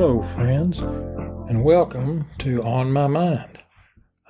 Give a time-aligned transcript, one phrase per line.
[0.00, 3.58] Hello, friends, and welcome to On My Mind.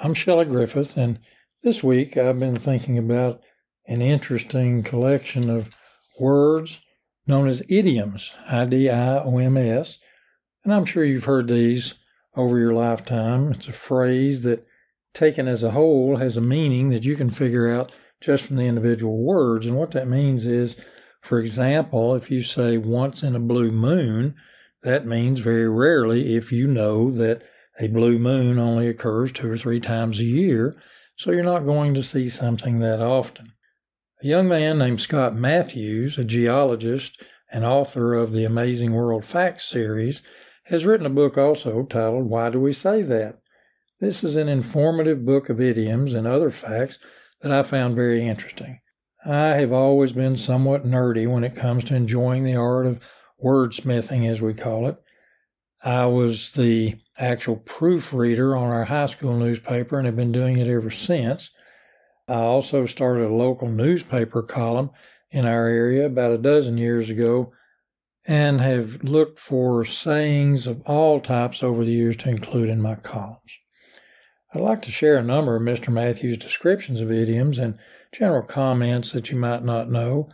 [0.01, 1.21] I'm Shelley Griffith, and
[1.63, 3.41] this week I've been thinking about
[3.87, 5.77] an interesting collection of
[6.19, 6.81] words
[7.25, 9.99] known as idioms, I D I O M S,
[10.65, 11.95] and I'm sure you've heard these
[12.35, 13.53] over your lifetime.
[13.53, 14.67] It's a phrase that,
[15.15, 18.65] taken as a whole, has a meaning that you can figure out just from the
[18.67, 19.67] individual words.
[19.67, 20.75] And what that means is,
[21.21, 24.35] for example, if you say once in a blue moon,
[24.83, 27.43] that means very rarely if you know that
[27.81, 30.77] a blue moon only occurs two or three times a year,
[31.17, 33.53] so you're not going to see something that often.
[34.23, 39.65] A young man named Scott Matthews, a geologist and author of the Amazing World Facts
[39.65, 40.23] series,
[40.65, 43.41] has written a book also titled Why Do We Say That?
[43.99, 46.99] This is an informative book of idioms and other facts
[47.41, 48.81] that I found very interesting.
[49.25, 53.07] I have always been somewhat nerdy when it comes to enjoying the art of
[53.43, 55.03] wordsmithing, as we call it.
[55.83, 60.69] I was the actual proofreader on our high school newspaper and have been doing it
[60.69, 61.51] ever since.
[62.29, 64.91] I also started a local newspaper column
[65.31, 67.53] in our area about a dozen years ago
[68.27, 72.95] and have looked for sayings of all types over the years to include in my
[72.95, 73.59] columns.
[74.55, 75.93] I'd like to share a number of Mr.
[75.93, 77.79] Matthews' descriptions of idioms and
[78.13, 80.31] general comments that you might not know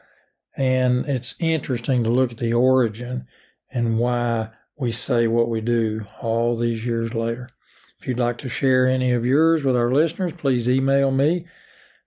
[0.56, 3.26] and it's interesting to look at the origin
[3.70, 7.50] and why we say what we do all these years later.
[7.98, 11.46] If you'd like to share any of yours with our listeners, please email me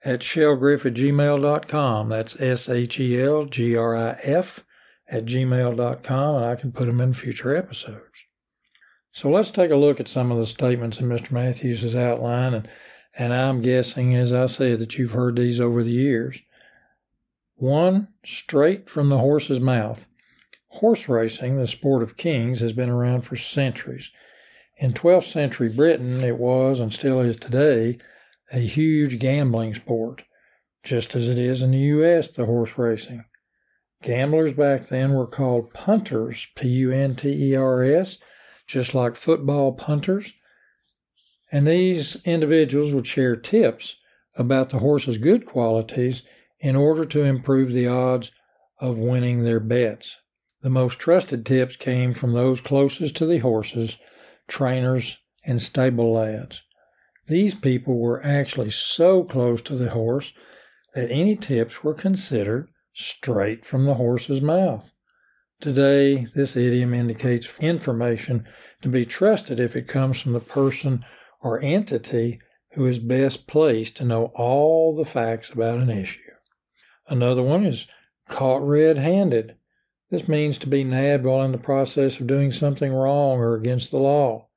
[0.04, 2.10] at shelgrif at gmail.com.
[2.10, 4.64] That's S H E L G R I F
[5.08, 8.26] at gmail.com, and I can put them in future episodes.
[9.12, 11.32] So let's take a look at some of the statements in Mr.
[11.32, 12.70] Matthews' outline, and,
[13.18, 16.40] and I'm guessing, as I said, that you've heard these over the years.
[17.60, 20.08] One, straight from the horse's mouth.
[20.70, 24.12] Horse racing, the sport of kings, has been around for centuries.
[24.78, 27.98] In 12th century Britain, it was and still is today
[28.54, 30.24] a huge gambling sport,
[30.84, 33.26] just as it is in the U.S., the horse racing.
[34.04, 38.20] Gamblers back then were called punters, P U N T E R S,
[38.68, 40.32] just like football punters.
[41.52, 43.98] And these individuals would share tips
[44.38, 46.24] about the horse's good qualities
[46.60, 48.32] in order to improve the odds
[48.80, 50.18] of winning their bets.
[50.62, 53.98] The most trusted tips came from those closest to the horses,
[54.48, 56.64] trainers, and stable lads.
[57.28, 60.34] These people were actually so close to the horse
[60.96, 64.92] that any tips were considered straight from the horse's mouth.
[65.62, 68.46] Today, this idiom indicates information
[68.82, 71.06] to be trusted if it comes from the person
[71.42, 72.40] or entity
[72.74, 76.29] who is best placed to know all the facts about an issue.
[77.10, 77.88] Another one is
[78.28, 79.56] caught red handed.
[80.10, 83.90] This means to be nabbed while in the process of doing something wrong or against
[83.90, 84.48] the law.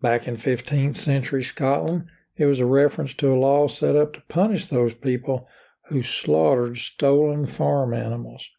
[0.00, 4.22] Back in 15th century Scotland, it was a reference to a law set up to
[4.28, 5.46] punish those people
[5.86, 8.50] who slaughtered stolen farm animals.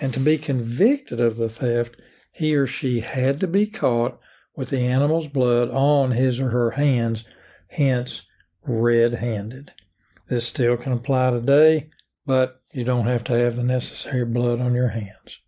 [0.00, 2.00] And to be convicted of the theft,
[2.32, 4.18] he or she had to be caught
[4.56, 7.24] with the animal's blood on his or her hands,
[7.68, 8.24] hence
[8.66, 9.72] red handed.
[10.28, 11.88] This still can apply today
[12.30, 15.40] but you don't have to have the necessary blood on your hands.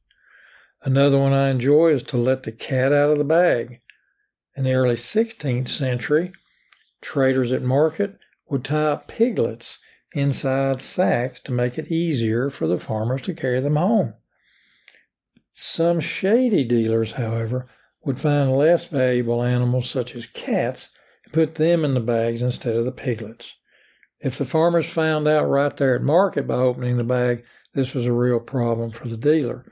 [0.83, 3.81] Another one I enjoy is to let the cat out of the bag.
[4.57, 6.33] In the early 16th century,
[7.01, 9.79] traders at market would tie up piglets
[10.13, 14.15] inside sacks to make it easier for the farmers to carry them home.
[15.53, 17.67] Some shady dealers, however,
[18.05, 20.89] would find less valuable animals such as cats
[21.23, 23.55] and put them in the bags instead of the piglets.
[24.23, 27.45] If the farmers found out right there at market by opening the bag,
[27.75, 29.65] this was a real problem for the dealer.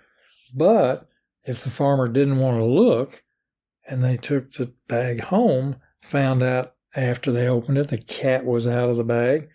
[0.55, 1.09] But
[1.45, 3.23] if the farmer didn't want to look
[3.89, 8.67] and they took the bag home, found out after they opened it the cat was
[8.67, 9.49] out of the bag,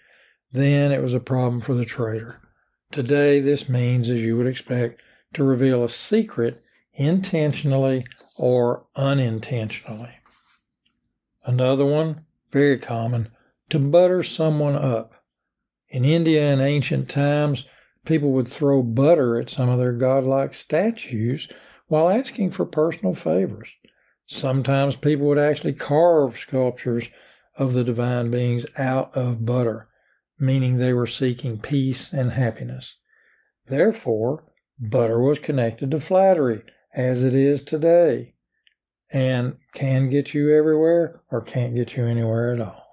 [0.51, 2.41] then it was a problem for the trader.
[2.91, 5.01] Today, this means, as you would expect,
[5.33, 6.63] to reveal a secret
[6.93, 8.05] intentionally
[8.37, 10.15] or unintentionally.
[11.43, 13.29] Another one, very common,
[13.69, 15.13] to butter someone up.
[15.89, 17.65] In India in ancient times,
[18.05, 21.47] people would throw butter at some of their godlike statues
[21.87, 23.71] while asking for personal favors.
[24.25, 27.09] Sometimes people would actually carve sculptures
[27.57, 29.87] of the divine beings out of butter,
[30.39, 32.95] meaning they were seeking peace and happiness.
[33.67, 34.43] Therefore,
[34.79, 36.63] butter was connected to flattery,
[36.93, 38.33] as it is today,
[39.11, 42.84] and can get you everywhere or can't get you anywhere at all.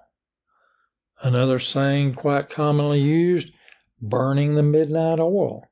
[1.21, 3.53] Another saying quite commonly used
[4.01, 5.69] burning the midnight oil.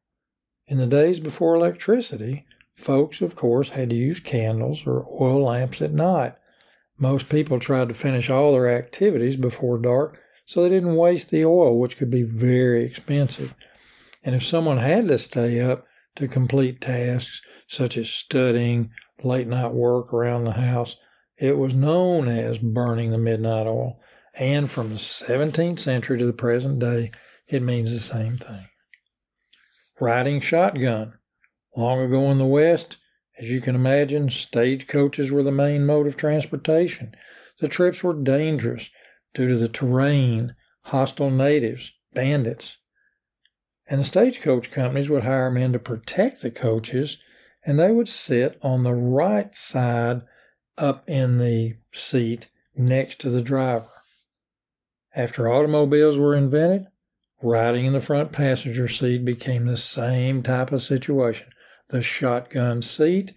[0.67, 2.45] In the days before electricity,
[2.75, 6.33] folks, of course, had to use candles or oil lamps at night.
[6.97, 11.45] Most people tried to finish all their activities before dark so they didn't waste the
[11.45, 13.53] oil, which could be very expensive.
[14.23, 15.85] And if someone had to stay up
[16.15, 18.91] to complete tasks such as studying,
[19.23, 20.97] late night work around the house,
[21.37, 23.99] it was known as burning the midnight oil.
[24.33, 27.11] And from the 17th century to the present day,
[27.47, 28.65] it means the same thing.
[29.99, 31.13] Riding shotgun.
[31.75, 32.97] Long ago in the West,
[33.37, 37.13] as you can imagine, stagecoaches were the main mode of transportation.
[37.59, 38.89] The trips were dangerous
[39.33, 42.77] due to the terrain, hostile natives, bandits.
[43.89, 47.17] And the stagecoach companies would hire men to protect the coaches,
[47.65, 50.21] and they would sit on the right side
[50.77, 53.89] up in the seat next to the driver.
[55.15, 56.87] After automobiles were invented,
[57.41, 61.47] riding in the front passenger seat became the same type of situation
[61.89, 63.33] the shotgun seat,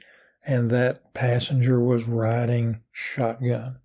[0.46, 3.80] and that passenger was riding shotgun.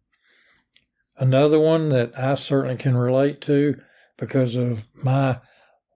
[1.17, 3.81] Another one that I certainly can relate to
[4.17, 5.39] because of my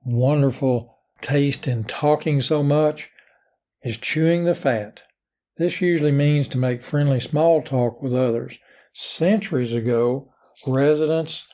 [0.04, 3.10] wonderful taste in talking so much
[3.84, 5.04] is chewing the fat.
[5.57, 8.57] This usually means to make friendly small talk with others.
[8.92, 10.34] Centuries ago,
[10.66, 11.48] residents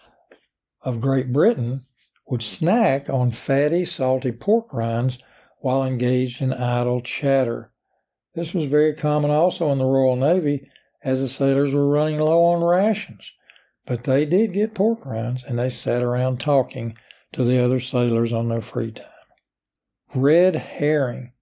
[0.82, 1.86] of Great Britain
[2.28, 5.20] would snack on fatty, salty pork rinds
[5.60, 7.72] while engaged in idle chatter.
[8.36, 10.70] This was very common also in the Royal Navy
[11.04, 13.34] as the sailors were running low on rations.
[13.86, 16.98] But they did get pork rinds and they sat around talking
[17.34, 19.06] to the other sailors on their free time.
[20.14, 21.34] Red herring.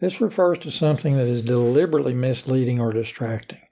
[0.00, 3.62] This refers to something that is deliberately misleading or distracting.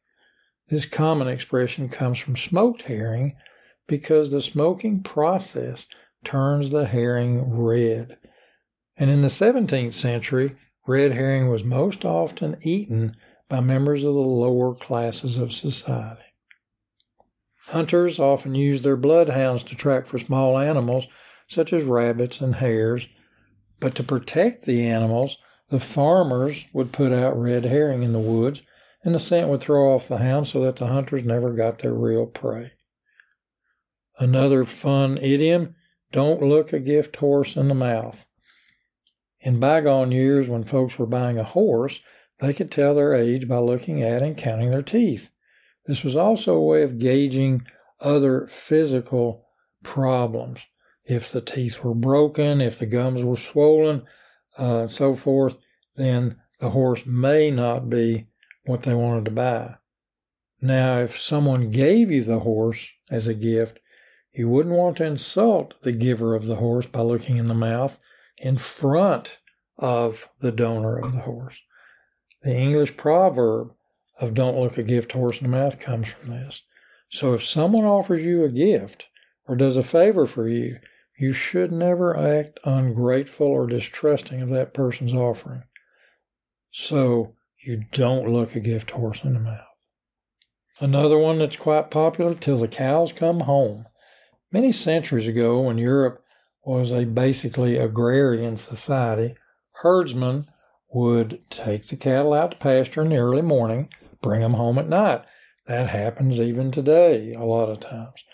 [0.69, 3.37] This common expression comes from smoked herring
[3.87, 5.87] because the smoking process
[6.25, 8.19] turns the herring red.
[8.97, 10.57] And in the 17th century,
[10.87, 13.17] red herring was most often eaten
[13.49, 16.23] by members of the lower classes of society.
[17.69, 21.07] Hunters often used their bloodhounds to track for small animals
[21.49, 23.09] such as rabbits and hares,
[23.81, 25.39] but to protect the animals,
[25.69, 28.63] the farmers would put out red herring in the woods,
[29.05, 31.95] and the scent would throw off the hounds so that the hunters never got their
[31.95, 32.73] real prey.
[34.19, 35.75] Another fun idiom
[36.13, 38.27] don't look a gift horse in the mouth.
[39.41, 42.01] In bygone years, when folks were buying a horse,
[42.41, 45.31] they could tell their age by looking at and counting their teeth.
[45.87, 47.67] This was also a way of gauging
[48.01, 49.47] other physical
[49.83, 50.67] problems.
[51.05, 54.03] If the teeth were broken, if the gums were swollen,
[54.59, 55.59] uh, and so forth,
[55.95, 58.27] then the horse may not be
[58.65, 59.77] what they wanted to buy.
[60.61, 63.79] Now, if someone gave you the horse as a gift,
[64.37, 67.99] you wouldn't want to insult the giver of the horse by looking in the mouth
[68.39, 69.39] in front
[69.79, 71.63] of the donor of the horse.
[72.43, 73.73] The English proverb
[74.21, 76.63] of don't look a gift horse in the mouth comes from this.
[77.11, 79.09] So if someone offers you a gift
[79.47, 80.79] or does a favor for you,
[81.19, 85.63] you should never act ungrateful or distrusting of that person's offering.
[86.71, 89.63] So you don't look a gift horse in the mouth.
[90.79, 93.87] Another one that's quite popular till the cows come home.
[94.57, 96.25] Many centuries ago, when Europe
[96.65, 99.35] was a basically agrarian society,
[99.83, 100.47] herdsmen
[100.89, 103.91] would take the cattle out to pasture in the early morning,
[104.23, 105.27] bring them home at night.
[105.67, 108.25] That happens even today a lot of times.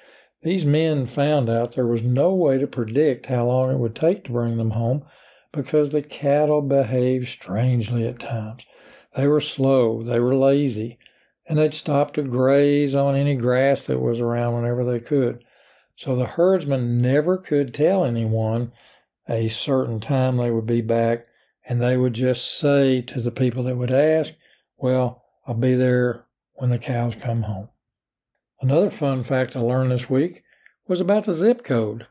[0.43, 4.23] These men found out there was no way to predict how long it would take
[4.27, 5.05] to bring them home
[5.53, 8.65] because the cattle behaved strangely at times.
[9.17, 11.01] They were slow, they were lazy,
[11.49, 15.43] and they'd stop to graze on any grass that was around whenever they could.
[15.97, 18.73] So the herdsman never could tell anyone
[19.29, 21.27] a certain time they would be back,
[21.69, 24.33] and they would just say to the people that would ask,
[24.77, 27.69] Well, I'll be there when the cows come home.
[28.61, 30.43] Another fun fact I learned this week
[30.87, 32.07] was about the zip code.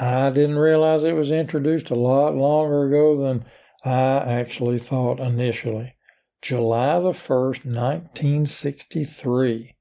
[0.00, 3.44] I didn't realize it was introduced a lot longer ago than
[3.84, 5.94] I actually thought initially.
[6.40, 9.74] July the 1st, 1963.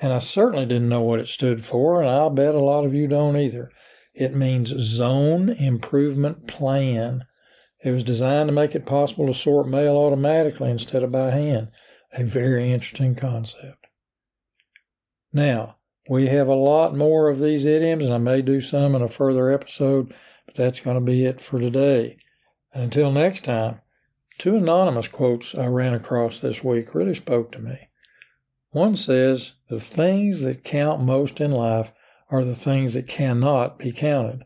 [0.00, 2.94] And I certainly didn't know what it stood for, and I'll bet a lot of
[2.94, 3.70] you don't either.
[4.14, 7.24] It means Zone Improvement Plan.
[7.84, 11.68] It was designed to make it possible to sort mail automatically instead of by hand.
[12.12, 13.86] A very interesting concept.
[15.32, 15.76] Now,
[16.08, 19.08] we have a lot more of these idioms, and I may do some in a
[19.08, 20.14] further episode,
[20.46, 22.16] but that's going to be it for today.
[22.72, 23.80] And until next time,
[24.38, 27.85] two anonymous quotes I ran across this week really spoke to me.
[28.70, 31.92] One says, The things that count most in life
[32.30, 34.44] are the things that cannot be counted.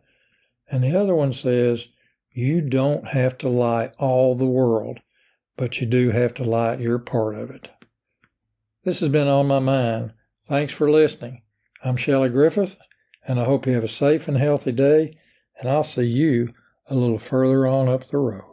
[0.71, 1.89] And the other one says,
[2.33, 5.01] You don't have to lie all the world,
[5.57, 7.71] but you do have to light your part of it.
[8.85, 10.13] This has been on my mind.
[10.47, 11.43] Thanks for listening.
[11.85, 12.79] I'm Shelley Griffith,
[13.27, 15.17] and I hope you have a safe and healthy day,
[15.59, 16.55] and I'll see you
[16.87, 18.50] a little further on up the road.